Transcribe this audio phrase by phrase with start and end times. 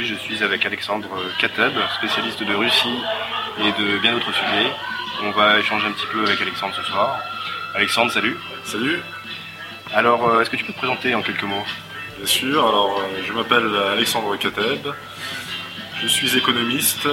[0.00, 1.08] Aujourd'hui, je suis avec Alexandre
[1.38, 2.98] Kateb, spécialiste de Russie
[3.58, 4.70] et de bien d'autres sujets.
[5.22, 7.18] On va échanger un petit peu avec Alexandre ce soir.
[7.74, 8.38] Alexandre, salut.
[8.64, 9.02] Salut.
[9.92, 11.66] Alors, euh, est-ce que tu peux te présenter en quelques mots?
[12.16, 14.88] Bien sûr, alors euh, je m'appelle Alexandre Kateb,
[16.00, 17.06] je suis économiste,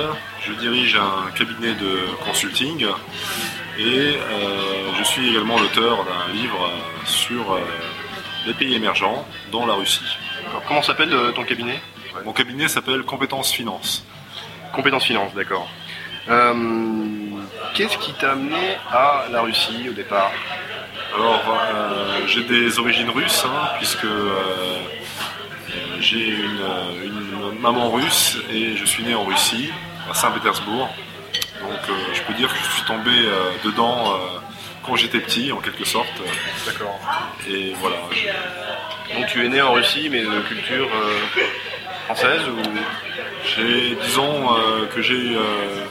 [0.46, 2.86] je dirige un cabinet de consulting
[3.78, 6.72] et euh, je suis également l'auteur d'un livre
[7.04, 7.60] sur euh,
[8.46, 10.06] les pays émergents, dont la Russie.
[10.50, 11.82] Alors, Comment s'appelle euh, ton cabinet?
[12.26, 14.06] Mon cabinet s'appelle Compétences Finance.
[14.74, 15.68] Compétences Finance, d'accord.
[16.30, 16.54] Euh,
[17.74, 20.32] Qu'est-ce qui t'a amené à la Russie au départ
[21.16, 21.42] Alors,
[21.74, 24.78] euh, j'ai des origines russes, hein, puisque euh,
[26.00, 26.62] j'ai une,
[27.04, 29.72] une maman russe et je suis né en Russie,
[30.10, 30.90] à Saint-Pétersbourg.
[31.62, 31.80] Donc,
[32.14, 33.12] je peux dire que je suis tombé
[33.64, 34.14] dedans
[34.86, 36.08] quand j'étais petit, en quelque sorte.
[36.66, 37.00] D'accord.
[37.50, 37.98] Et voilà.
[38.12, 40.88] je- Donc tu es né en Russie, mais de culture
[42.08, 42.58] française ou
[43.46, 45.86] J'ai, disons euh, que j'ai euh,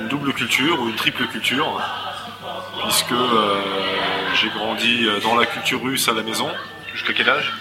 [0.00, 1.80] une double culture ou une triple culture,
[2.82, 3.60] puisque euh,
[4.34, 6.48] j'ai grandi dans la culture russe à la maison.
[6.94, 7.52] jusqu'à quel âge?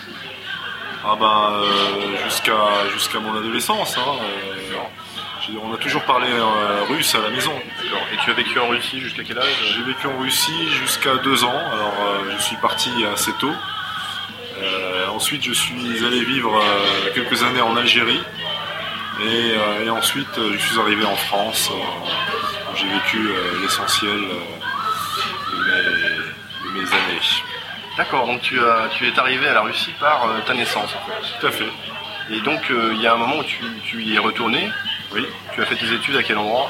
[1.05, 2.61] Ah ben euh, jusqu'à
[2.93, 3.97] jusqu'à mon adolescence.
[3.97, 7.53] hein, euh, on a toujours parlé euh, russe à la maison.
[7.53, 8.05] D'accord.
[8.13, 9.55] Et tu as vécu en Russie jusqu'à quel âge?
[9.75, 11.61] J'ai vécu en Russie jusqu'à deux ans.
[11.73, 11.93] Alors
[12.37, 13.53] je suis parti assez tôt.
[15.19, 18.23] Ensuite je suis allé vivre euh, quelques années en Algérie.
[19.21, 21.69] Et, euh, et ensuite euh, je suis arrivé en France.
[21.69, 23.19] où j'ai vécu
[23.61, 27.19] l'essentiel de, mes, de mes années.
[27.97, 31.05] D'accord, donc tu, as, tu es arrivé à la Russie par euh, ta naissance en
[31.05, 31.37] fait.
[31.41, 31.71] Tout à fait.
[32.31, 34.69] Et donc euh, il y a un moment où tu, tu y es retourné.
[35.13, 35.25] Oui.
[35.53, 36.69] Tu as fait tes études à quel endroit?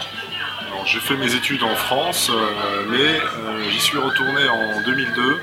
[0.72, 3.22] Alors, j'ai fait mes études en France, euh, mais
[3.70, 5.40] j'y suis retourné en 2002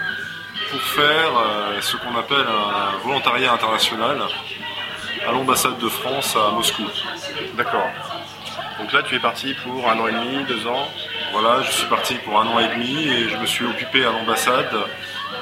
[0.71, 4.19] pour faire euh, ce qu'on appelle un volontariat international
[5.27, 6.85] à l'ambassade de France à Moscou.
[7.57, 7.89] D'accord.
[8.79, 10.89] Donc là tu es parti pour un an et demi, deux ans.
[11.33, 14.11] Voilà, je suis parti pour un an et demi et je me suis occupé à
[14.13, 14.75] l'ambassade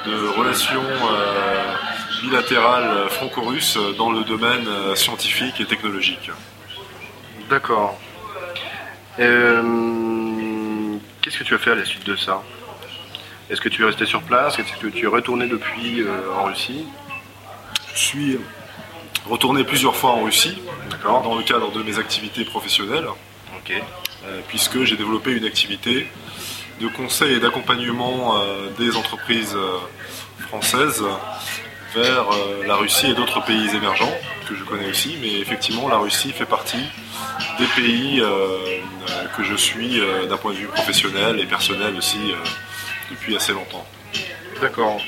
[0.06, 1.74] de relations euh,
[2.22, 6.30] bilatérales franco-russes dans le domaine euh, scientifique et technologique.
[7.50, 7.98] D'accord.
[9.18, 9.62] Euh,
[11.20, 12.42] Qu'est-ce que tu as fait à la suite de ça?
[13.50, 14.58] Est-ce que tu es resté sur place?
[14.58, 16.86] Est-ce que tu es retourné depuis euh, en Russie?
[17.94, 18.38] Je suis
[19.28, 20.62] retourné plusieurs fois en Russie
[21.02, 23.06] dans le cadre de mes activités professionnelles.
[23.70, 26.06] Euh, puisque j'ai développé une activité
[26.80, 29.56] de conseil et d'accompagnement euh, des entreprises
[30.38, 31.02] françaises
[31.94, 32.26] vers
[32.66, 34.12] la Russie et d'autres pays émergents
[34.48, 36.84] que je connais aussi, mais effectivement la Russie fait partie
[37.58, 38.22] des pays
[39.36, 42.18] que je suis d'un point de vue professionnel et personnel aussi
[43.10, 43.86] depuis assez longtemps.
[44.60, 45.00] D'accord.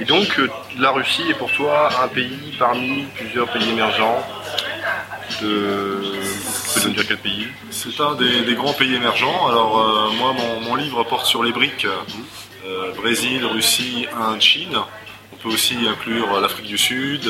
[0.00, 0.48] Et donc, euh,
[0.78, 4.22] la Russie est pour toi un pays parmi plusieurs pays émergents
[5.40, 6.20] de...
[7.22, 7.48] Pays?
[7.70, 9.46] C'est un des, grands pays émergents.
[9.46, 10.34] Alors euh, moi,
[10.66, 11.86] mon, livre porte sur les briques
[12.66, 14.76] euh, Brésil, Russie, Inde, Chine.
[15.32, 17.28] On peut aussi inclure l'Afrique du Sud,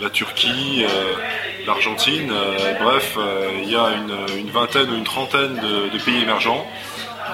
[0.00, 0.84] la Turquie,
[1.66, 2.32] l'Argentine.
[2.80, 3.18] Bref,
[3.62, 6.66] il y a une, vingtaine ou une trentaine de pays émergents.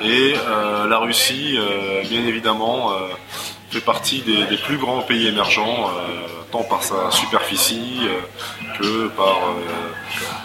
[0.00, 3.08] Et euh, la Russie, euh, bien évidemment, euh,
[3.70, 5.90] fait partie des, des plus grands pays émergents,
[6.50, 8.00] tant par sa superficie
[8.78, 9.38] que par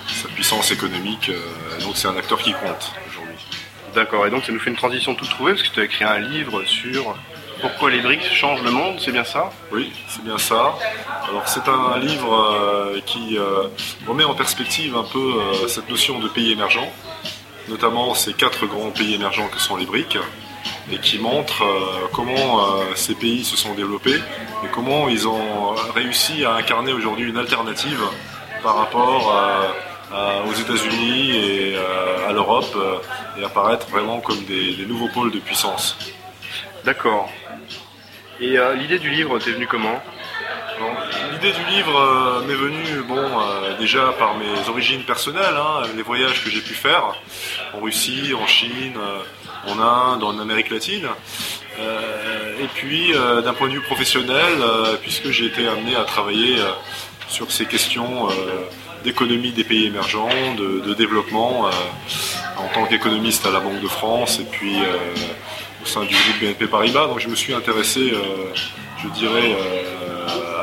[0.08, 1.30] sa puissance économique.
[1.81, 3.35] donc c'est un acteur qui compte aujourd'hui.
[3.94, 4.25] D'accord.
[4.28, 6.19] Et donc, ça nous fait une transition toute trouvée parce que tu as écrit un
[6.19, 7.18] livre sur
[7.62, 9.52] pourquoi les BRICS changent le monde, c'est bien ça?
[9.72, 10.75] Oui, c'est bien ça.
[11.28, 13.64] Alors c'est un livre euh, qui euh,
[14.08, 16.91] remet en perspective un peu euh, cette notion de pays émergents,
[17.67, 20.17] notamment ces quatre grands pays émergents que sont les BRICS,
[20.91, 22.35] et qui montre euh, comment
[22.79, 24.16] euh, ces pays se sont développés
[24.64, 28.02] et comment ils ont réussi à incarner aujourd'hui une alternative
[28.64, 29.69] par rapport euh,
[30.14, 31.78] à- aux États-Unis et
[32.28, 32.75] à l'Europe
[33.37, 35.97] et apparaître vraiment comme des, des nouveaux pôles de puissance.
[36.85, 37.29] D'accord.
[38.40, 39.99] Et l'idée du livre, t'es venue comment?
[41.39, 46.01] L'idée du livre euh, m'est venue bon, euh, déjà par mes origines personnelles, hein, les
[46.01, 47.13] voyages que j'ai pu faire
[47.75, 51.07] en Russie, en Chine, euh, en Inde, en Amérique latine.
[51.79, 54.63] Et puis d'un point de vue professionnel,
[55.03, 56.55] puisque j'ai été amené à travailler
[57.28, 58.29] sur ces questions
[59.03, 61.69] d'économie des pays émergents, de, développement,
[62.57, 64.78] en tant qu'économiste à la Banque de France et puis
[65.83, 67.05] au sein du groupe BNP Paribas.
[67.05, 68.11] Donc je me suis intéressé,
[69.03, 69.55] je dirais,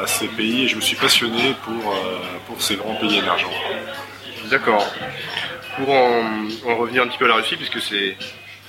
[0.05, 3.51] à ces pays et je me suis passionné pour, euh, pour ces grands pays émergents.
[4.51, 4.87] D'accord.
[5.77, 8.17] Pour en, en revenir un petit peu à la Russie, puisque c'est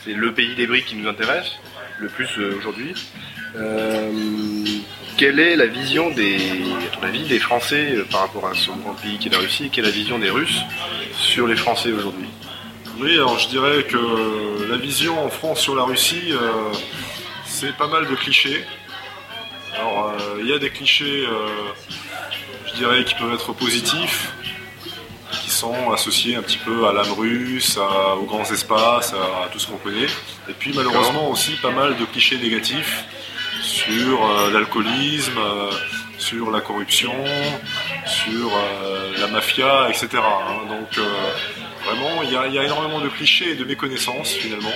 [0.04, 1.52] c'est le pays des briques qui nous intéresse
[1.98, 2.94] le plus euh, aujourd'hui,
[3.56, 4.12] euh,
[5.18, 8.94] quelle est la vision des, à ton avis, des Français par rapport à ce grand
[8.94, 10.62] pays qui est la Russie Quelle est la vision des Russes
[11.18, 12.28] sur les Français aujourd'hui?
[13.00, 16.72] Oui, alors je dirais que la vision en France sur la Russie, euh,
[17.46, 18.64] c'est pas mal de clichés.
[19.77, 21.48] Alors, euh, il y a des clichés, euh,
[22.68, 24.31] je dirais, qui peuvent être positifs,
[25.44, 27.77] qui sont associés un petit peu à l'âme russe,
[28.18, 30.07] aux grands espaces, à, tout ce qu'on connaît.
[30.50, 33.04] Et puis malheureusement aussi pas mal de clichés négatifs
[33.62, 35.39] sur euh, l'alcoolisme,
[36.18, 37.13] sur la corruption,
[38.06, 38.51] sur
[39.19, 40.07] la mafia, etc.
[40.16, 40.68] hein.
[40.69, 41.06] Donc
[41.86, 44.72] vraiment, il y, a- énormément de clichés et de méconnaissances finalement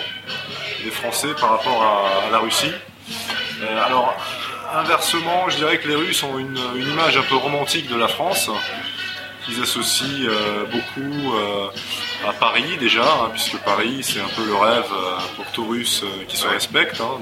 [0.83, 2.71] des Français par rapport à, à la Russie.
[3.85, 4.13] Alors,
[4.74, 8.07] inversement, je dirais que les Russes ont une, une image un peu romantique de la
[8.07, 8.50] France,
[9.45, 11.68] qu'ils associent euh, beaucoup euh,
[12.27, 16.04] à Paris déjà, hein, puisque Paris c'est un peu le rêve euh, pour tout Russe
[16.27, 17.19] qui se respecte, hein,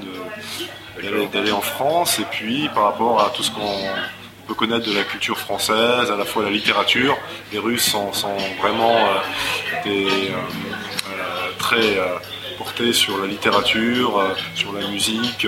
[1.32, 3.86] d'aller en France, et puis par rapport à tout ce qu'on
[4.46, 7.16] peut connaître de la culture française, à la fois la littérature,
[7.52, 8.96] les Russes sont, sont vraiment
[9.84, 10.08] des,
[11.58, 11.98] très
[12.56, 15.46] portés sur la littérature, sur la musique.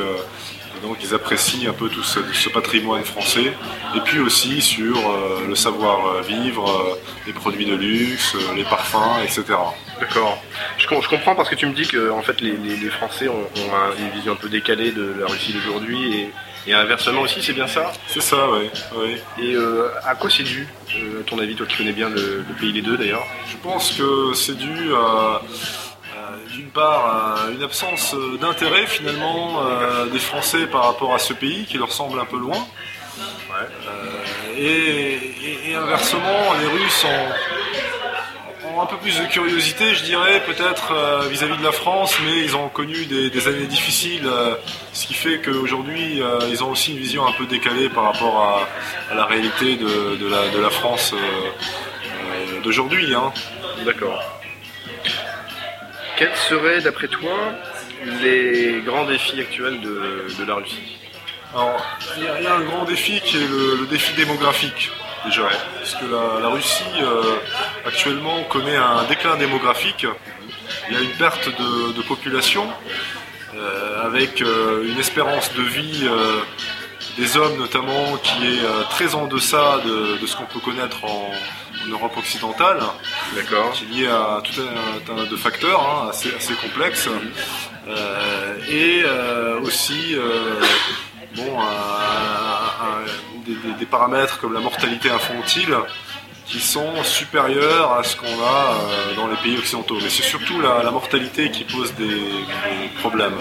[0.83, 3.53] Et donc ils apprécient un peu tout ce, ce patrimoine français.
[3.95, 6.95] Et puis aussi sur euh, le savoir-vivre, euh,
[7.27, 9.45] les produits de luxe, euh, les parfums, etc.
[9.99, 10.43] D'accord.
[10.79, 12.89] Je, com- je comprends parce que tu me dis que en fait les, les- les
[12.91, 16.31] Français ont, ont un- une vision un peu décalée de la Russie d'aujourd'hui et,
[16.67, 17.91] et inversement aussi, c'est bien ça?
[18.07, 18.71] C'est ça, oui.
[18.97, 19.17] oui.
[19.43, 22.45] Et euh, à quoi c'est dû, euh, à ton avis, toi qui connais bien le,
[22.49, 23.25] le pays des deux d'ailleurs?
[23.51, 25.41] Je pense que c'est dû à,
[26.61, 31.33] d'une part à une absence euh, d'intérêt finalement euh, des Français par rapport à ce
[31.33, 32.67] pays qui leur semble un peu loin.
[33.51, 41.29] Euh, et, inversement, les Russes ont, un peu plus de curiosité, je dirais, peut-être euh,
[41.29, 44.55] vis-à-vis de la France, mais ils ont connu des, années difficiles, euh,
[44.93, 48.69] ce qui fait qu'aujourd'hui, euh, ils ont aussi une vision un peu décalée par rapport
[49.11, 53.15] à, la réalité de, la, France euh, euh, d'aujourd'hui.
[53.15, 53.33] hein.
[53.85, 54.40] D'accord.
[56.21, 57.35] Quels seraient, d'après toi,
[58.23, 60.99] les grands défis actuels de, de la Russie
[61.55, 61.83] Alors,
[62.19, 64.91] il y, a- il y a un grand défi qui est le, le défi démographique,
[65.25, 65.49] déjà.
[65.79, 67.37] Parce que la, la Russie, euh,
[67.87, 70.07] actuellement, connaît un déclin démographique.
[70.91, 72.67] Il y a une perte de, de population,
[73.57, 76.07] euh, avec euh, une espérance de vie
[77.21, 81.05] des hommes, notamment, qui est euh, très en deçà de, de ce qu'on peut connaître
[81.05, 81.31] en,
[81.85, 82.81] en Europe occidentale.
[83.37, 83.73] D'accord.
[83.73, 87.09] qui est lié à tout un tas de facteurs hein, assez, assez complexes.
[87.89, 90.15] Euh, et euh, aussi
[91.37, 91.53] bon,
[93.47, 95.75] des- des paramètres comme la mortalité infantile
[96.51, 99.99] qui sont supérieurs à ce qu'on a euh, dans les pays occidentaux.
[100.03, 103.39] Mais c'est surtout la, la mortalité qui pose des, des problèmes.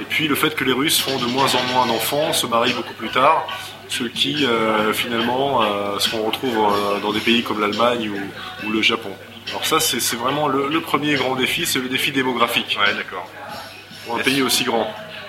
[0.00, 2.74] Et puis le fait que les Russes font de moins en moins d'enfants, se marient
[2.74, 3.46] beaucoup plus tard,
[3.88, 8.66] ce qui euh, finalement, euh, ce qu'on retrouve euh, dans des pays comme l'Allemagne ou,
[8.66, 9.10] ou le Japon.
[9.50, 13.26] Alors ça, c'est vraiment le, le premier grand défi, c'est le défi démographique Ouais, d'accord.
[14.06, 14.86] pour un pays aussi grand.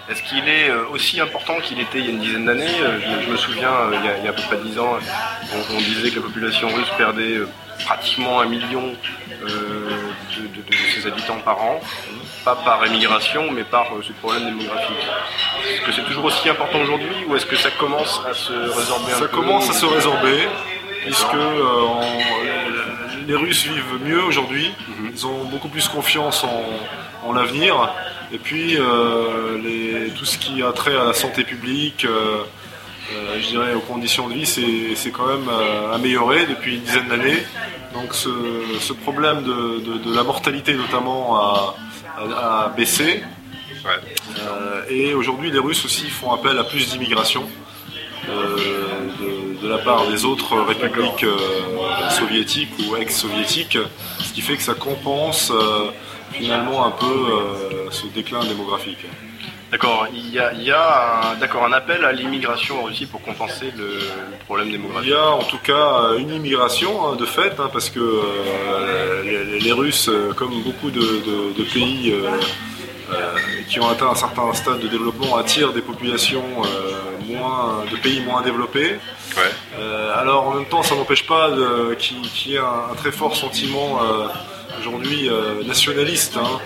[0.09, 2.99] Est-ce qu'il est euh, aussi important qu'il était il y a une dizaine d'années Euh,
[3.25, 4.97] je, me souviens, euh, il y, a, à peu près dix ans,
[5.71, 7.37] on, disait que la population russe perdait
[7.85, 8.93] pratiquement un million
[9.41, 9.87] de,
[10.95, 11.79] ses habitants par an,
[12.43, 15.05] pas par émigration, mais par ce problème démographique.
[15.69, 19.11] Est-ce que c'est toujours aussi important aujourd'hui ou est-ce que ça commence à se résorber
[19.11, 20.47] un Ça peu commence à se résorber,
[21.05, 22.01] puisque euh, en-
[23.29, 25.11] les Russes vivent mieux aujourd'hui, Mhm.
[25.15, 26.63] ils ont beaucoup plus confiance en,
[27.27, 27.73] en l'avenir,
[28.35, 32.09] et puis euh, les- tout ce qui a trait à la santé publique, euh,
[33.13, 35.47] euh, je dirais aux conditions de vie, c'est c'est quand même
[35.97, 37.41] amélioré depuis une dizaine d'années.
[37.95, 38.29] Donc ce,
[38.87, 39.57] ce problème de,
[39.87, 41.75] de- de la mortalité notamment a,
[42.21, 43.09] a- a baissé.
[43.85, 43.99] Ouais.
[44.97, 47.43] Et aujourd'hui, les Russes aussi font appel à plus d'immigration
[48.29, 48.57] euh,
[49.69, 53.77] de, la part des autres républiques euh, soviétiques ou ex-soviétiques,
[54.19, 55.89] ce qui fait que ça compense euh,
[56.31, 59.05] finalement un peu euh, ce déclin démographique.
[59.71, 63.05] D'accord, il y a, il y a un, d'accord, un appel à l'immigration en Russie
[63.05, 63.99] pour compenser le,
[64.45, 65.11] problème Il démographique.
[65.11, 69.59] y a en tout cas une immigration hein, de fait, hein, parce que euh, les,
[69.59, 72.29] les Russes, comme beaucoup de, de- de pays euh,
[73.13, 73.35] euh,
[73.69, 76.43] qui ont atteint un certain stade de développement, attirent des populations
[77.27, 78.95] moins, de pays moins développés.
[79.39, 79.51] Ouais.
[79.79, 82.17] Euh, alors en même temps, ça n'empêche pas de- qu'il
[82.51, 84.27] y ait un, un très fort sentiment euh,
[84.79, 86.59] aujourd'hui euh, nationaliste, hein,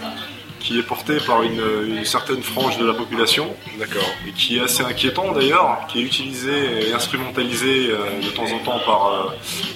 [0.59, 4.07] qui est porté par une, une certaine frange de la population D'accord.
[4.27, 8.59] et qui est assez inquiétant d'ailleurs, qui est utilisé et instrumentalisé euh, de temps en
[8.59, 9.23] temps par euh,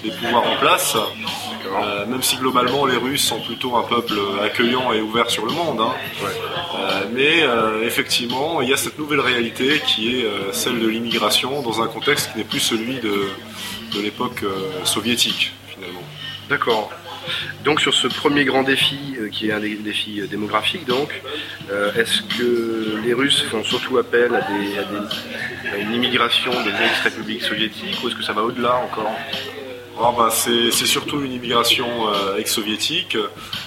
[0.04, 0.96] les pouvoirs en place.
[1.68, 5.52] Euh, même si globalement les Russes sont plutôt un peuple accueillant et ouvert sur le
[5.52, 5.80] monde.
[5.82, 5.94] Hein.
[6.24, 11.62] Euh, mais euh, effectivement, il y a cette nouvelle réalité qui est celle de l'immigration
[11.62, 13.30] dans un contexte qui n'est plus celui de,
[13.96, 14.44] de l'époque
[14.84, 16.04] soviétique finalement.
[16.50, 16.90] D'accord.
[17.66, 21.22] Donc sur ce premier grand défi, qui est un des défis démographiques, donc,
[21.96, 27.98] est-ce que les Russes font surtout appel à, des, à une immigration des ex-républiques soviétiques
[28.04, 29.14] ou est-ce que ça va au-delà encore?
[30.00, 33.18] Ah bah, c'est surtout une immigration euh, ex-soviétique,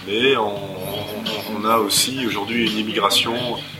[0.06, 3.34] mais on, a aussi aujourd'hui une immigration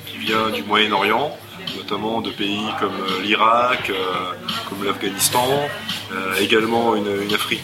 [0.07, 1.35] qui vient du Moyen-Orient,
[1.77, 3.95] notamment de pays comme euh, l'Irak, euh,
[4.69, 5.47] comme l'Afghanistan,
[6.41, 7.07] également une,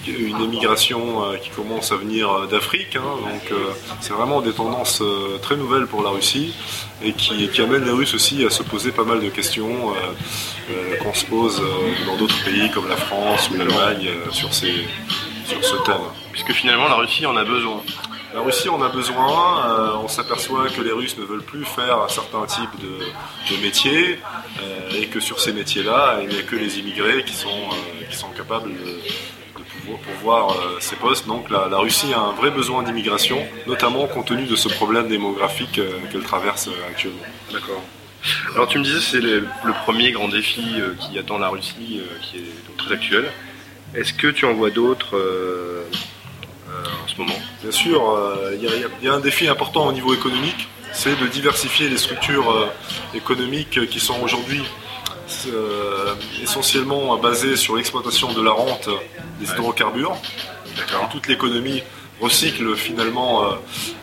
[0.08, 2.94] une, immigration qui commence à venir d'Afrique.
[2.94, 3.16] Hein.
[3.20, 3.58] donc
[4.00, 5.02] c'est vraiment des tendances
[5.42, 6.54] très nouvelles pour la Russie
[7.02, 9.92] et qui, qui amènent les Russes aussi à se poser pas mal de questions
[10.68, 14.52] euh, qu'on se pose euh, dans d'autres pays comme la France ou l'Allemagne euh, sur,
[14.52, 15.94] sur ce thème.
[16.32, 17.82] Puisque finalement la Russie en a besoin.
[18.36, 19.96] La Russie en a besoin.
[20.04, 24.18] on s'aperçoit que les Russes ne veulent plus faire un certain type de, métiers
[24.94, 27.70] et que sur ces métiers-là, il n'y a que les immigrés qui sont,
[28.10, 29.00] sont capables de,
[29.54, 31.26] pouvoir pourvoir ces postes.
[31.26, 35.80] Donc la, Russie a un vrai besoin d'immigration, notamment compte tenu de ce problème démographique
[36.12, 37.22] qu'elle traverse actuellement.
[37.50, 37.82] D'accord.
[38.54, 39.46] Alors tu me disais c'est le,
[39.84, 43.30] premier grand défi euh, qui attend la Russie, euh, qui est très actuel.
[43.94, 45.16] Est-ce que tu en vois d'autres
[47.66, 48.00] Bien sûr,
[48.52, 52.70] il y, a un défi important au niveau économique, c'est de diversifier les structures
[53.12, 54.62] économiques qui sont aujourd'hui
[56.40, 58.88] essentiellement basées sur l'exploitation de la rente
[59.40, 60.16] des hydrocarbures.
[61.10, 61.82] Toute l'économie
[62.20, 63.56] recycle finalement euh,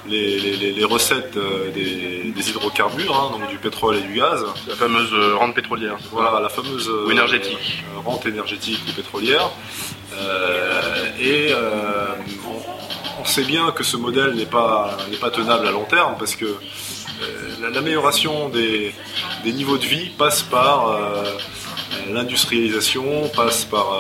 [0.08, 4.46] les, recettes euh, des, hydrocarbures, hein, donc du pétrole et du gaz.
[4.68, 5.98] La fameuse euh, rente pétrolière.
[6.12, 7.84] Voilà, la fameuse ou énergétique.
[8.04, 9.50] rente énergétique ou pétrolière.
[11.20, 11.52] et
[13.34, 16.56] sait bien que ce modèle n'est pas, pas tenable à long terme parce que
[17.62, 18.94] l'amélioration des,
[19.44, 20.98] niveaux de vie passe par
[22.12, 24.00] l'industrialisation, passe par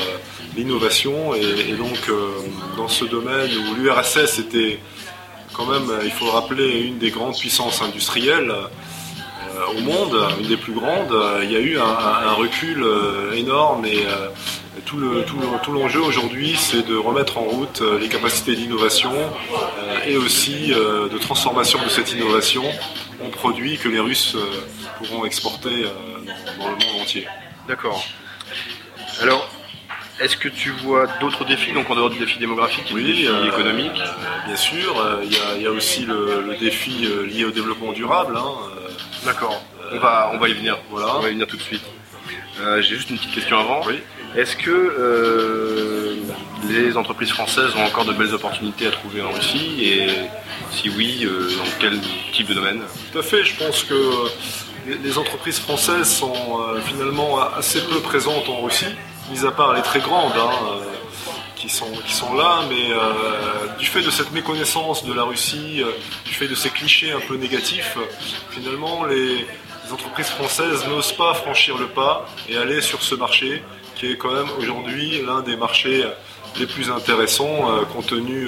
[0.55, 1.33] l'innovation.
[1.33, 2.29] Et, donc, euh,
[2.77, 4.79] dans ce domaine où l'URSS était
[5.53, 10.47] quand même, il faut le rappeler, une des grandes puissances industrielles euh, au monde, une
[10.47, 14.05] des plus grandes, il y a eu un, recul euh, énorme et
[14.85, 19.11] tout l'enjeu tout, aujourd'hui, c'est de remettre en route les capacités d'innovation
[20.05, 22.63] et aussi de transformation de cette innovation
[23.23, 24.35] en produits que les Russes
[24.97, 25.85] pourront exporter
[26.59, 27.27] dans, le monde entier.
[27.67, 28.05] D'accord.
[29.21, 29.49] Alors,
[30.19, 33.27] est-ce que tu vois d'autres défis, donc en dehors du défi démographique et du défi
[33.27, 33.99] euh, économique?
[34.45, 38.37] Bien sûr, euh, il y, a aussi le, défi euh, lié au développement durable.
[38.37, 38.53] Hein,
[39.25, 41.17] D'accord, on, va, on va y venir, voilà.
[41.17, 41.83] on va y venir tout de suite.
[42.77, 43.81] J'ai juste une petite question avant.
[43.87, 43.99] Oui.
[44.35, 46.15] Est-ce que
[46.67, 50.07] les entreprises françaises ont encore de belles opportunités à trouver en Russie Et
[50.71, 51.99] si oui, dans quel
[52.31, 52.81] type de domaine?
[53.11, 53.93] Tout à fait, je pense que
[55.03, 58.95] les entreprises françaises sont finalement assez peu présentes en Russie
[59.31, 60.81] mis à part les très grandes, hein, euh,
[61.55, 65.81] qui, sont, qui sont là, mais euh, du fait de cette méconnaissance de la Russie,
[65.81, 65.91] euh,
[66.25, 67.97] du fait de ces clichés un peu négatifs,
[68.49, 69.45] finalement, les,
[69.91, 73.61] entreprises françaises n'osent pas franchir le pas et aller sur ce marché,
[73.95, 76.03] qui est quand même aujourd'hui l'un des marchés
[76.59, 78.47] les plus intéressants, compte tenu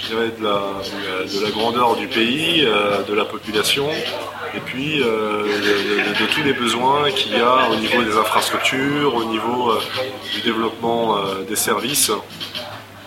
[0.00, 3.88] je dirais, de, la, grandeur du pays, de la population,
[4.56, 9.24] et puis euh, de, tous les besoins qu'il y a au niveau des infrastructures, au
[9.24, 9.80] niveau euh,
[10.34, 12.10] du développement euh, des services.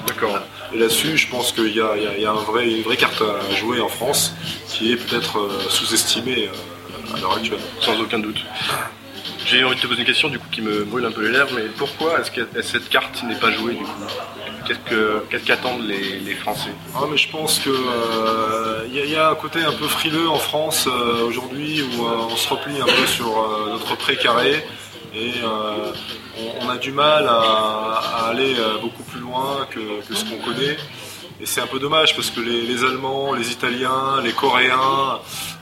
[0.08, 0.40] D'accord.
[0.74, 4.34] Et là-dessus, je pense qu'il y a, une vraie carte à jouer en France
[4.68, 6.50] qui est peut-être sous-estimée
[7.16, 7.60] à l'heure actuelle.
[7.80, 8.38] Sans aucun doute.
[9.50, 11.32] J'ai envie de te poser une question du coup qui me brûle un peu les
[11.32, 14.06] lèvres, mais pourquoi est-ce que cette carte n'est pas jouée du coup?
[14.68, 16.70] Qu'est-ce qu'attendent les, Français?
[16.94, 20.88] Ah, mais Je pense qu'il euh, y, a un côté un peu frileux en France
[20.88, 23.28] euh, aujourd'hui où euh, on se replie un peu sur
[23.72, 24.64] notre précaré
[25.16, 25.34] et
[26.62, 28.54] on, a du mal à, aller
[28.84, 29.80] beaucoup plus loin que,
[30.14, 30.78] ce qu'on connaît.
[31.42, 35.20] Et c'est un peu dommage parce que les Allemands, les Italiens, les Coréens,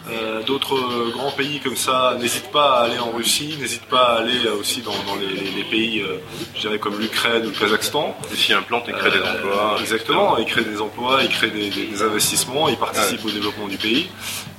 [0.10, 4.20] euh, d'autres grands pays comme ça n'hésitent pas à aller en Russie, n'hésitent pas à
[4.20, 6.18] aller aussi dans, les, pays, euh,
[6.56, 8.16] je dirais comme l'Ukraine ou le Kazakhstan.
[8.32, 9.76] Et s'y implantent et créent des emplois.
[9.76, 13.78] Euh, exactement, ils créent des emplois, ils créent des, investissements, ils participent au développement du
[13.78, 14.10] pays.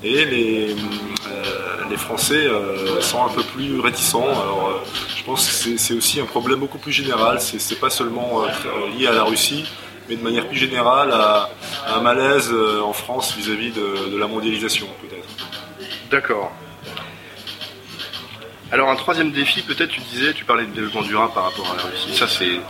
[0.02, 0.76] Et les,
[1.90, 2.47] les Français
[3.00, 4.23] sont un peu plus réticents.
[4.23, 4.83] Alors
[5.17, 8.45] je pense que c'est aussi un problème beaucoup plus général, c'est pas seulement
[8.97, 9.64] lié à la Russie
[10.09, 11.50] mais de manière plus générale à,
[11.87, 15.29] un malaise en France vis-à-vis de, la mondialisation peut-être.
[16.11, 16.53] D'accord.
[18.71, 21.77] Alors un troisième défi, peut-être tu disais, tu parlais de développement durable par rapport à
[21.77, 22.15] la Russie.
[22.15, 22.61] Ça c'est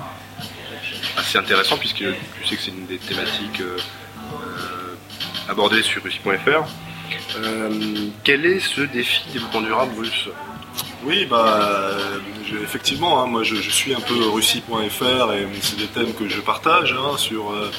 [1.22, 3.62] c'est intéressant puisque tu sais que c'est une des thématiques
[5.48, 6.68] abordées sur russie.fr.
[8.24, 10.28] quel est ce défi développement durable russe?
[11.04, 11.96] Oui, bah,
[12.62, 16.92] effectivement, hein, moi je, suis un peu russie.fr et c'est des thèmes que je partage
[16.92, 17.70] hein, sur euh,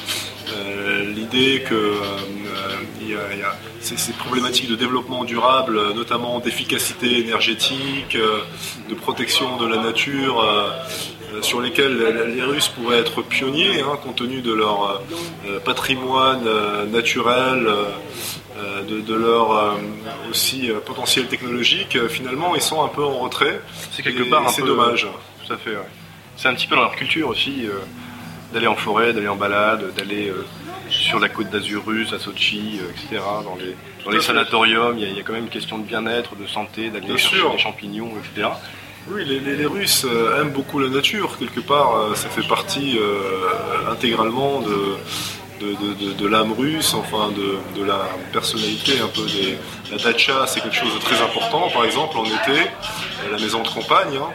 [0.52, 8.16] euh, l'idée que euh, y a, ces, problématiques de développement durable, notamment d'efficacité énergétique,
[8.88, 10.46] de protection de la nature,
[11.42, 15.02] sur lesquelles les Russes pourraient être pionniers, hein, compte tenu de leur
[15.64, 16.46] patrimoine
[16.92, 17.66] naturel
[18.62, 19.74] euh, de, leur euh,
[20.30, 23.60] aussi euh, potentiel technologique, finalement, ils sont un peu en retrait.
[23.92, 25.06] C'est quelque part un peu dommage.
[25.46, 25.76] Tout à fait.
[26.36, 27.66] C'est un petit peu dans leur culture aussi
[28.52, 30.32] d'aller en forêt, d'aller en balade, d'aller
[30.88, 33.22] sur la côte d'Azur russe, à Sochi, etc.
[33.44, 36.46] Dans les, dans les sanatoriums, il y, a, quand même une question de bien-être, de
[36.46, 38.48] santé, d'aller chercher des champignons, etc.
[39.10, 40.06] Oui, les, Russes
[40.38, 42.98] aiment beaucoup la nature, quelque part, ça fait partie
[43.90, 44.96] intégralement de,
[45.60, 49.58] de, l'âme russe, enfin de, la personnalité un peu des.
[49.90, 52.70] La dacha, c'est quelque chose de très important, par exemple en été,
[53.30, 54.16] la maison de campagne.
[54.16, 54.30] Hein.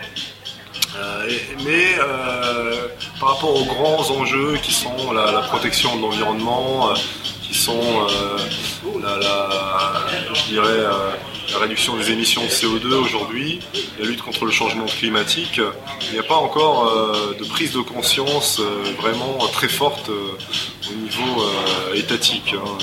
[0.98, 1.30] Euh,
[1.66, 2.88] mais euh,
[3.20, 6.94] par rapport aux grands enjeux qui sont la, protection de l'environnement, euh,
[7.42, 8.08] qui sont
[9.02, 9.20] la,
[10.34, 10.88] je dirais
[11.52, 13.60] la réduction des émissions de CO2 aujourd'hui,
[14.00, 15.62] la lutte contre le changement climatique,
[16.08, 20.38] il n'y a pas encore euh, de prise de conscience euh, vraiment très forte euh,
[20.92, 21.46] au niveau
[21.94, 22.54] étatique.
[22.54, 22.78] Hein,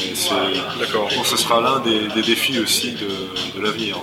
[0.78, 1.09] D'accord.
[1.25, 3.97] ce sera l'un des, défis aussi de, l'avenir.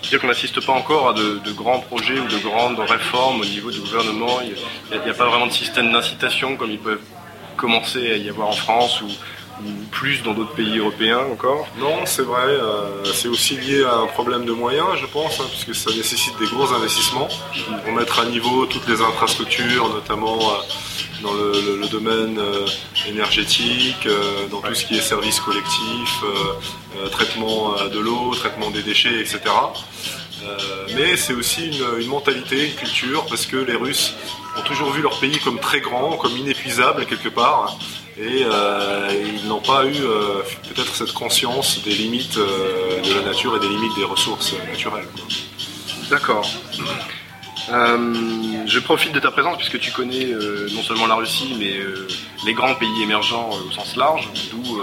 [0.00, 3.70] C'est-à-dire qu'on n'assiste pas encore à de, grands projets ou de grandes réformes au niveau
[3.70, 4.40] du gouvernement.
[4.42, 7.00] Il n'y a, pas vraiment de système d'incitation comme il peut
[7.56, 9.08] commencer à y avoir en France ou
[9.90, 12.46] plus dans d'autres pays européens encore Non, c'est vrai.
[12.46, 16.38] Euh, c'est aussi lié à un problème de moyens, je pense, hein, puisque ça nécessite
[16.38, 17.28] des gros investissements
[17.84, 22.66] pour mettre à niveau toutes les infrastructures, notamment euh, dans le, domaine euh,
[23.08, 24.08] énergétique,
[24.50, 26.20] dans tout ce qui est services collectifs,
[27.12, 29.38] traitement de l'eau, traitement des déchets, etc.
[30.96, 34.14] mais c'est aussi une, une mentalité, une culture, parce que les Russes
[34.58, 37.78] ont toujours vu leur pays comme très grand, comme inépuisable quelque part
[38.18, 43.22] et euh, ils n'ont pas eu euh, peut-être cette conscience des limites euh, de la
[43.22, 45.06] nature et des limites des ressources naturelles.
[46.08, 46.48] D'accord.
[47.68, 50.26] je profite de ta présence puisque tu connais
[50.72, 51.74] non seulement la Russie mais
[52.46, 54.80] les grands pays émergents au sens large, d'où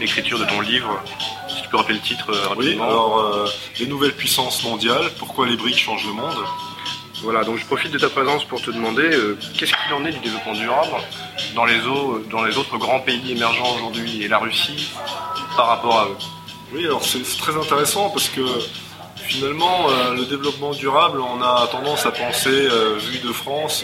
[0.00, 1.02] l'écriture de ton livre.
[1.48, 2.84] Si tu peux rappeler le titre rapidement.
[2.86, 3.46] Oui, alors
[3.78, 6.44] les nouvelles puissances mondiales, pourquoi les briques changent le monde?
[7.24, 10.12] Voilà, donc je profite de ta présence pour te demander euh, qu'est-ce qu'il en est
[10.12, 11.02] du développement durable
[11.54, 11.78] dans les,
[12.30, 14.92] dans les autres grands pays émergents aujourd'hui et la Russie
[15.56, 16.16] par rapport à eux?
[16.72, 18.42] Oui, alors c'est très intéressant parce que
[19.16, 23.82] finalement, euh, le développement durable, on a tendance à penser, euh, vu de France,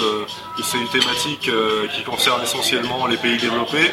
[0.57, 1.51] que c'est une thématique
[1.95, 3.91] qui concerne essentiellement les pays développés.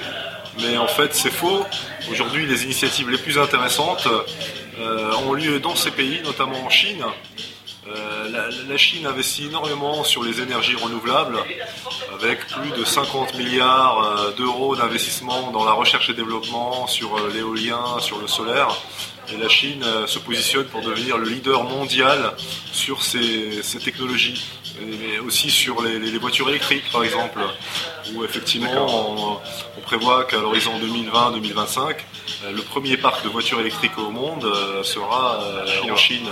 [0.61, 1.63] Mais en fait, c'est faux.
[2.11, 4.07] Aujourd'hui, les initiatives les plus intéressantes
[5.25, 7.05] ont lieu dans ces pays, notamment en Chine.
[7.95, 11.37] Euh, la, Chine investit énormément sur les énergies renouvelables,
[12.13, 17.31] avec plus de 50 milliards euh, d'euros d'investissement dans la recherche et développement, sur euh,
[17.33, 18.69] l'éolien, sur le solaire.
[19.33, 22.33] Et la Chine se positionne pour devenir le leader mondial
[22.71, 24.45] sur ces, technologies,
[24.81, 27.39] mais aussi sur les, voitures électriques par exemple,
[28.13, 29.39] où effectivement
[29.77, 31.95] on, prévoit qu'à l'horizon 2020-2025,
[32.51, 34.45] le premier parc de voitures électriques au monde
[34.83, 35.39] sera
[35.89, 36.29] en Chine.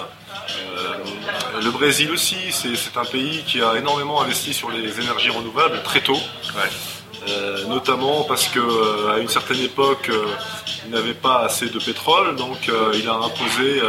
[0.78, 5.82] Euh, le Brésil aussi, c'est un pays qui a énormément investi sur les énergies renouvelables
[5.84, 6.20] très tôt.
[7.28, 10.12] Euh, notamment parce qu'à euh, une certaine époque,
[10.86, 13.82] il n'avait pas assez de pétrole, donc il a imposé,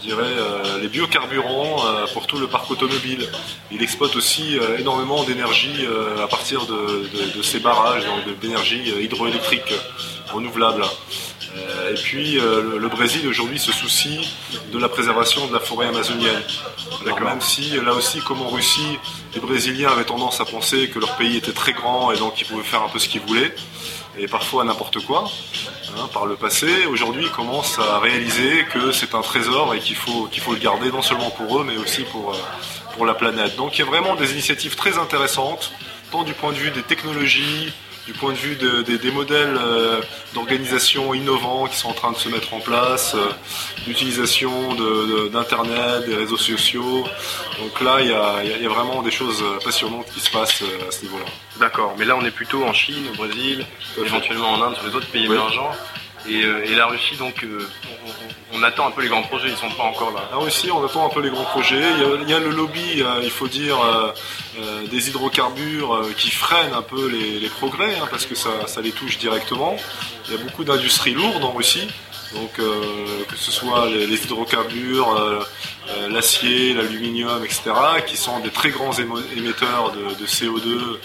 [0.00, 0.34] je dirais,
[0.80, 1.82] les biocarburants
[2.14, 3.28] pour tout le parc automobile.
[3.70, 5.86] Il exploite aussi énormément d'énergie
[6.22, 8.04] à partir de, de, ces barrages,
[8.40, 9.74] d'énergie hydroélectrique
[10.32, 10.84] renouvelable.
[11.56, 14.36] Euh, et puis euh, le, Brésil aujourd'hui se soucie
[14.72, 16.42] de la préservation de la forêt amazonienne.
[17.04, 18.98] même si là aussi, comme en Russie,
[19.34, 22.46] les Brésiliens avaient tendance à penser que leur pays était très grand et donc ils
[22.46, 23.52] pouvaient faire un peu ce qu'ils voulaient,
[24.18, 25.24] et parfois n'importe quoi.
[25.96, 30.28] Hein, par le passé, aujourd'hui commencent à réaliser que c'est un trésor et qu'il faut,
[30.52, 32.32] le garder non seulement pour eux mais aussi euh,
[32.96, 33.56] pour la planète.
[33.56, 35.72] Donc il y a vraiment des initiatives très intéressantes,
[36.10, 37.72] tant du point de vue des technologies,
[38.10, 40.00] du point de vue des modèles euh,
[40.34, 43.28] d'organisation innovants qui sont en train de se mettre en place, euh,
[43.86, 44.74] l'utilisation
[45.32, 47.04] d'Internet, des réseaux sociaux.
[47.60, 51.02] Donc là, il y, a, vraiment des choses passionnantes qui se passent euh, à ce
[51.02, 51.26] niveau-là.
[51.60, 53.64] D'accord, mais là on est plutôt en Chine, au Brésil,
[53.96, 55.70] éventuellement en Inde, sur les autres pays émergents.
[56.28, 57.46] Et, la Russie, donc,
[58.60, 60.28] on, attend un peu les grands projets, ils sont pas encore là.
[60.30, 61.82] La Russie, on attend un peu les grands projets.
[62.22, 63.78] Il y a, le lobby, il faut dire,
[64.90, 68.50] des hydrocarbures qui freinent un peu les, progrès, hein, parce que ça,
[68.82, 69.76] les touche directement.
[70.26, 71.88] Il y a beaucoup d'industries lourdes en Russie.
[72.34, 75.40] Donc euh, que ce soit les, hydrocarbures, euh,
[75.88, 77.62] euh, l'acier, l'aluminium, etc.,
[78.06, 80.98] qui sont des très grands émetteurs de, CO2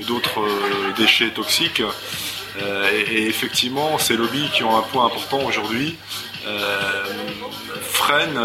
[0.00, 0.40] et d'autres
[0.96, 1.82] déchets toxiques.
[2.60, 5.96] Et, effectivement, ces lobbies qui ont un point important aujourd'hui
[7.80, 8.40] freinent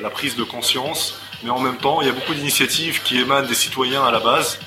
[0.00, 3.46] la prise de conscience, mais en même temps, il y a beaucoup d'initiatives qui émanent
[3.46, 4.58] des citoyens à la base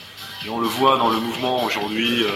[0.46, 2.30] et on le voit dans le mouvement aujourd'hui euh,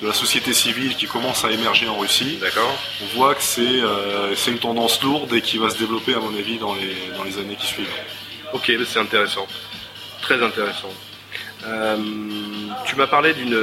[0.00, 2.38] de la société civile qui commence à émerger en Russie.
[2.40, 2.72] D'accord.
[3.02, 6.34] On voit que euh, c'est une tendance lourde et qui va se développer à mon
[6.36, 7.88] avis dans les, dans les années qui suivent.
[8.52, 9.46] Ok, c'est intéressant.
[10.22, 10.92] Très intéressant.
[11.66, 11.96] Euh,
[12.84, 13.56] tu m'as parlé d'une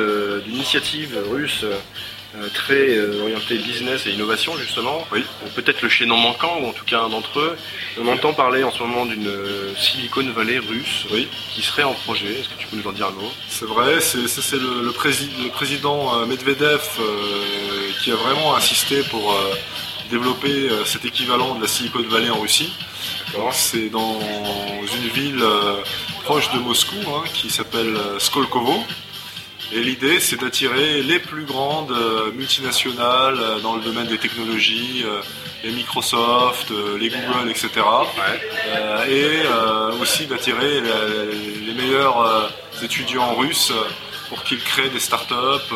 [0.47, 1.65] initiative russe
[2.38, 5.08] euh, très euh, orienté business et innovation justement.
[5.12, 5.23] Oui.
[5.56, 7.58] Peut-être le chaînon manquant, ou en tout cas un d'entre eux.
[8.01, 11.30] On entend parler en ce moment d'une euh, Silicon Valley russe oui.
[11.54, 12.39] qui serait en projet.
[12.39, 13.32] Est-ce que tu peux nous en dire un mot?
[13.47, 14.91] C'est vrai, c'est le, le,
[15.49, 16.82] président Medvedev
[18.01, 19.38] qui a vraiment insisté pour
[20.10, 22.73] développer cet équivalent de la Silicon Valley en Russie.
[23.51, 24.19] C'est dans
[24.82, 25.43] une ville
[26.23, 28.84] proche de Moscou hein, qui s'appelle Skolkovo.
[29.71, 35.04] Et l'idée, c'est d'attirer les plus grandes euh, multinationales euh, dans le domaine des technologies,
[35.06, 35.21] euh,
[35.63, 37.69] les Microsoft, les Google, etc.
[39.10, 42.51] et aussi d'attirer les meilleurs
[42.84, 43.73] étudiants russes
[44.30, 45.73] pour qu'ils créent des startups,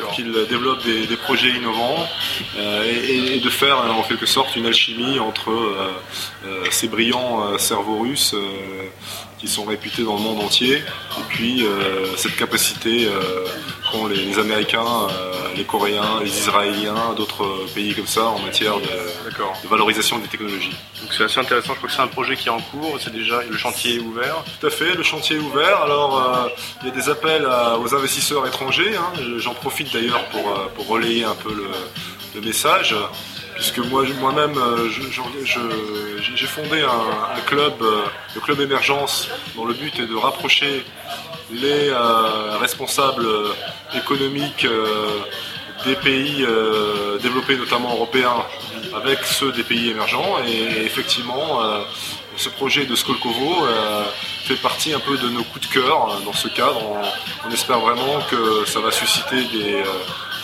[0.00, 2.08] pour qu'ils développent des, projets innovants
[2.56, 5.52] et, de faire en quelque sorte une alchimie entre
[6.70, 8.34] ces brillants cerveaux russes
[9.44, 10.76] qui sont réputés dans le monde entier.
[10.76, 13.44] Et puis euh, cette capacité euh,
[13.90, 19.68] qu'ont les, Américains, euh, les Coréens, les Israéliens, d'autres pays comme ça en matière de,
[19.68, 20.74] valorisation des technologies.
[21.02, 23.12] Donc c'est assez intéressant, je crois que c'est un projet qui est en cours, c'est
[23.12, 24.42] déjà le chantier est ouvert.
[24.60, 25.82] Tout à fait, le chantier est ouvert.
[25.82, 26.50] Alors
[26.82, 27.46] il y a des appels
[27.82, 29.12] aux investisseurs étrangers, hein.
[29.38, 31.68] j'en profite d'ailleurs pour, pour relayer un peu le,
[32.34, 32.94] le message
[33.54, 34.88] puisque moi, moi-même, euh,
[36.34, 38.02] j'ai fondé un, club, euh,
[38.34, 40.84] le club Émergence, dont le but est de rapprocher
[41.50, 43.26] les euh, responsables
[43.94, 44.66] économiques
[45.84, 46.46] des pays
[47.22, 48.44] développés, notamment européens,
[48.94, 50.38] avec ceux des pays émergents.
[50.46, 51.60] Et, effectivement,
[52.36, 53.66] ce projet de Skolkovo
[54.46, 56.80] fait partie un peu de nos coups de cœur dans ce cadre.
[57.46, 59.82] On, espère vraiment que ça va susciter des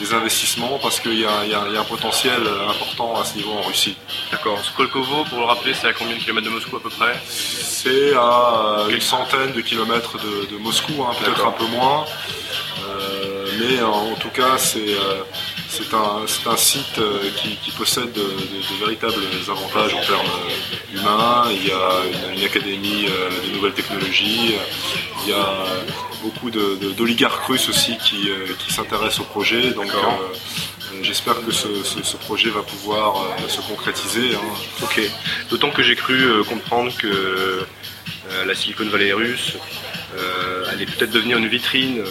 [0.01, 3.97] des investissements parce qu'il y, a un potentiel important à ce niveau en Russie.
[4.31, 4.59] D'accord.
[4.65, 7.15] Skolkovo, pour le rappeler, c'est à combien de kilomètres de Moscou à peu près?
[7.27, 12.05] C'est à une centaine de kilomètres de, Moscou, hein, peut-être un peu moins.
[12.89, 14.97] Euh, mais en tout cas, c'est
[15.73, 18.25] euh, un, site euh, qui, possède de,
[18.81, 20.27] véritables avantages en termes
[20.93, 21.45] humains.
[21.51, 23.07] Il y a une, académie
[23.45, 24.55] des nouvelles technologies.
[25.23, 25.67] Il y a
[26.23, 28.29] beaucoup d'oligarques russes aussi qui,
[28.69, 29.71] s'intéressent au projet.
[29.71, 29.93] Donc
[31.03, 34.35] j'espère que ce, projet va pouvoir se concrétiser.
[34.35, 34.83] Hein.
[34.83, 35.01] Ok.
[35.51, 37.65] D'autant que j'ai cru comprendre que
[38.47, 39.55] la Silicon Valley russe
[40.73, 42.03] allait peut-être devenir une vitrine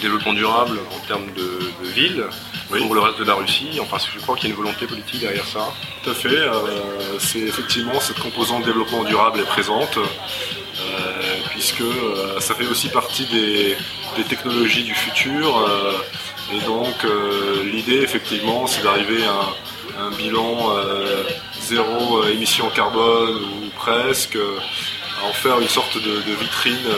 [0.00, 1.58] développement durable en termes de,
[1.94, 2.24] ville
[2.68, 3.78] pour le reste de la Russie.
[3.80, 5.72] Enfin, je crois qu'il y a une volonté politique derrière ça.
[6.02, 6.28] Tout à fait.
[6.28, 10.02] Euh, c'est effectivement cette composante développement durable est présente, euh,
[11.50, 13.76] puisque euh, ça fait aussi partie des,
[14.28, 15.68] technologies du futur.
[16.52, 17.06] et donc,
[17.64, 20.74] l'idée, effectivement, c'est d'arriver à, un bilan
[21.60, 26.88] zéro émission carbone ou presque, à en faire une sorte de, de vitrine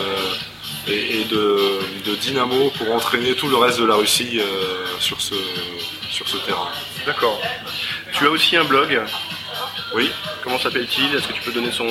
[0.90, 5.34] et, de, dynamo pour entraîner tout le reste de la Russie euh, sur, ce,
[6.10, 6.68] sur ce terrain.
[7.06, 7.40] D'accord.
[8.12, 9.00] Tu as aussi un blog
[9.94, 10.10] Oui.
[10.42, 11.14] Comment s'appelle-t-il?
[11.14, 11.86] Est-ce que tu peux donner son,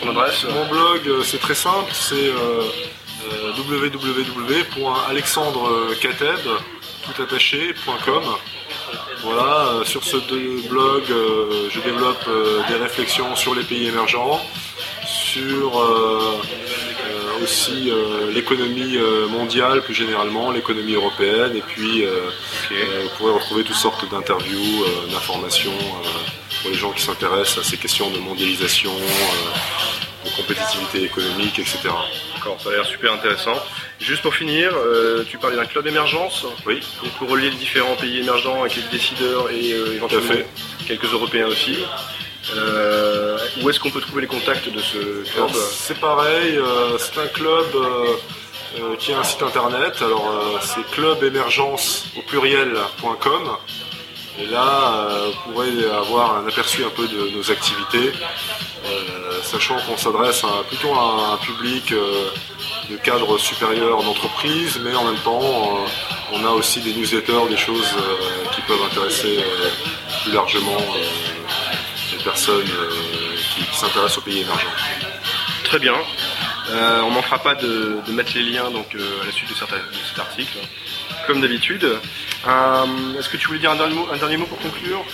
[0.00, 0.44] son adresse?
[0.44, 2.62] Mon blog, euh, c'est très simple, c'est euh,
[3.30, 3.52] euh
[7.06, 8.22] toutattaché.com.
[9.22, 10.16] Voilà, sur ce
[10.68, 12.28] blog, je développe
[12.68, 14.40] des réflexions sur les pays émergents,
[15.06, 15.82] sur
[17.42, 22.20] aussi euh, l'économie euh, mondiale plus généralement, l'économie européenne, et puis euh,
[23.02, 25.72] vous pourrez retrouver toutes sortes d'interviews, d'informations
[26.62, 28.92] pour les gens qui s'intéressent à ces questions de mondialisation,
[30.24, 31.78] de compétitivité économique, etc.
[32.34, 33.54] D'accord, ça a l'air super intéressant.
[34.00, 34.72] Juste pour finir,
[35.28, 36.46] tu parlais d'un club d'émergence.
[36.66, 36.80] Oui.
[37.18, 40.44] pour relier les différents pays émergents avec les décideurs et éventuellement
[40.86, 41.78] quelques Européens aussi.
[42.56, 44.98] Euh, où est-ce qu'on peut trouver les contacts de ce
[45.30, 49.94] club C'est pareil, euh, c'est un club euh, qui a un site internet.
[50.00, 53.42] Alors c'est clubemergence au pluriel.com.
[54.40, 58.10] Et là, vous pourrez avoir un aperçu un peu de nos activités,
[59.44, 61.94] sachant qu'on s'adresse plutôt à un public
[62.90, 65.84] de cadre supérieur d'entreprise, mais en même temps,
[66.32, 67.94] on a aussi des newsletters, des choses
[68.56, 69.38] qui peuvent intéresser
[70.24, 70.78] plus largement
[72.24, 72.64] personnes
[73.36, 74.74] qui, s'intéressent aux pays émergents.
[75.64, 75.94] Très bien.
[76.70, 79.54] Euh, on ne manquera pas de, mettre les liens donc, euh, à la suite de,
[79.54, 80.58] cet article,
[81.26, 81.84] comme d'habitude.
[81.84, 85.04] Euh, est-ce que tu voulais dire un dernier mot, pour conclure?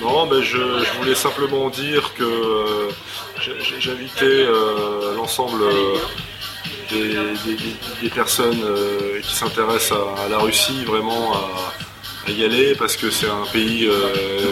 [0.00, 0.58] Non, ben je,
[0.98, 2.88] voulais simplement dire que
[3.78, 4.46] j'invitais
[5.16, 5.64] l'ensemble
[6.90, 8.62] des, personnes
[9.22, 11.48] qui s'intéressent à, la Russie vraiment à,
[12.32, 13.88] y aller parce que c'est un pays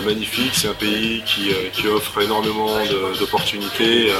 [0.05, 2.69] magnifique, c'est un pays qui, offre énormément
[3.19, 4.11] d'opportunités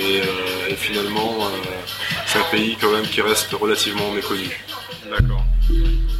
[0.00, 1.48] euh, et, finalement, euh,
[2.26, 4.64] c'est un pays quand même qui reste relativement méconnu.
[5.10, 5.44] D'accord.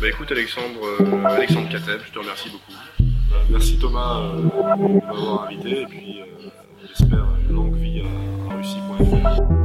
[0.01, 2.73] Bah écoute Alexandre, euh, Alexandre Kateb, je te remercie beaucoup.
[3.31, 6.21] Bah, merci Thomas de m'avoir invité et puis
[6.89, 9.60] j'espère une longue vie à, à Russie.fr.